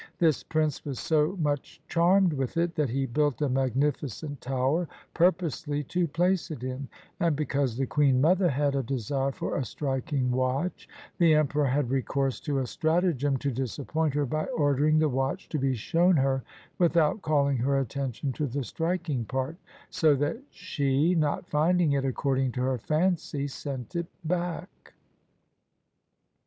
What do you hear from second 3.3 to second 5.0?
a magnificent tower